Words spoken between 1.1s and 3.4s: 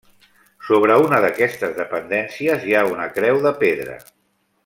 d'aquestes dependències hi ha una creu